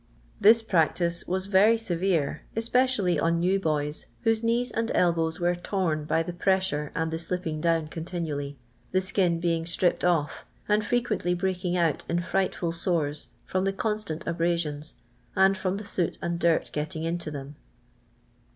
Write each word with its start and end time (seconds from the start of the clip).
This 0.39 0.63
practice 0.63 1.27
was 1.27 1.45
very 1.45 1.77
severe, 1.77 2.41
especially 2.55 3.19
on 3.19 3.39
new 3.39 3.59
boys, 3.59 4.07
whose 4.21 4.41
knees 4.41 4.71
and 4.71 4.91
elbows 4.95 5.39
were 5.39 5.53
torn 5.53 6.05
by 6.05 6.23
the 6.23 6.33
pressure 6.33 6.91
and 6.95 7.11
the 7.11 7.19
slipping 7.19 7.61
down 7.61 7.85
continually— 7.87 8.57
the 8.93 8.99
skin 8.99 9.39
being 9.39 9.63
stripped 9.67 10.03
off, 10.03 10.43
and 10.67 10.83
frequently 10.83 11.35
breaking 11.35 11.77
out 11.77 12.03
in 12.09 12.19
fright 12.19 12.55
ful 12.55 12.71
sores, 12.71 13.27
from 13.45 13.63
the 13.63 13.73
constant 13.73 14.25
abrasions, 14.25 14.95
and 15.35 15.55
from 15.55 15.77
the 15.77 15.85
soot 15.85 16.17
and 16.19 16.39
dirt 16.39 16.71
getting 16.73 17.03
into 17.03 17.29
them. 17.29 17.55